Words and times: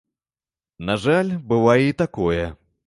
На 0.91 0.95
жаль, 1.03 1.31
бывае 1.53 1.79
і 1.93 1.97
такое. 2.05 2.43